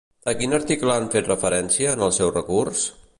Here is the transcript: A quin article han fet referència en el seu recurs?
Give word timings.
A 0.31 0.33
quin 0.37 0.57
article 0.57 0.93
han 0.95 1.05
fet 1.17 1.29
referència 1.33 1.95
en 1.99 2.07
el 2.09 2.17
seu 2.21 2.33
recurs? 2.39 2.83